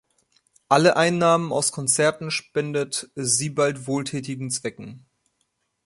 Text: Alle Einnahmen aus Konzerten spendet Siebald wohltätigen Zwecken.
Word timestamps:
Alle 0.67 0.97
Einnahmen 0.97 1.51
aus 1.53 1.71
Konzerten 1.71 2.31
spendet 2.31 3.11
Siebald 3.13 3.85
wohltätigen 3.85 4.49
Zwecken. 4.49 5.05